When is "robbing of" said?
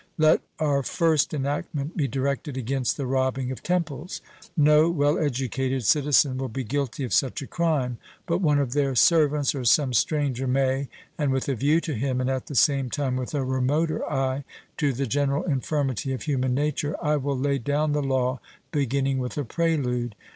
3.05-3.61